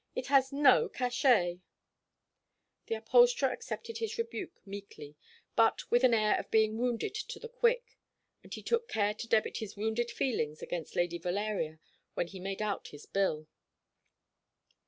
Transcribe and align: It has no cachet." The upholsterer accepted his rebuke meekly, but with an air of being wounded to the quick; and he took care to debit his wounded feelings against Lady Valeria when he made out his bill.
It 0.15 0.25
has 0.33 0.51
no 0.51 0.89
cachet." 0.89 1.59
The 2.87 2.95
upholsterer 2.95 3.51
accepted 3.51 3.99
his 3.99 4.17
rebuke 4.17 4.59
meekly, 4.65 5.15
but 5.55 5.91
with 5.91 6.03
an 6.03 6.15
air 6.15 6.39
of 6.39 6.49
being 6.49 6.79
wounded 6.79 7.13
to 7.13 7.37
the 7.37 7.47
quick; 7.47 7.99
and 8.41 8.51
he 8.51 8.63
took 8.63 8.87
care 8.87 9.13
to 9.13 9.27
debit 9.27 9.57
his 9.57 9.77
wounded 9.77 10.09
feelings 10.09 10.63
against 10.63 10.95
Lady 10.95 11.19
Valeria 11.19 11.77
when 12.15 12.25
he 12.25 12.39
made 12.39 12.63
out 12.63 12.87
his 12.87 13.05
bill. 13.05 13.47